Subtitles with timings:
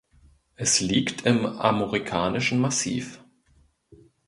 [0.55, 3.21] Es liegt im armorikanischen Massiv.